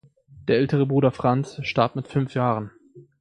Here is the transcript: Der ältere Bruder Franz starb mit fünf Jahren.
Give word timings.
Der 0.47 0.55
ältere 0.57 0.87
Bruder 0.87 1.11
Franz 1.11 1.59
starb 1.61 1.95
mit 1.95 2.07
fünf 2.07 2.33
Jahren. 2.33 2.71